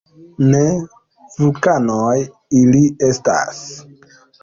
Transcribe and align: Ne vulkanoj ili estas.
Ne 0.45 0.61
vulkanoj 1.35 2.17
ili 2.63 2.85
estas. 3.13 3.65